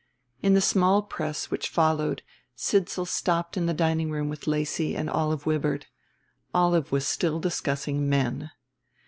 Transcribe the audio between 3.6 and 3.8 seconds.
the